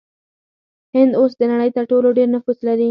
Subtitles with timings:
[0.95, 2.79] هند اوس د نړۍ تر ټولو ډیر نفوس لري.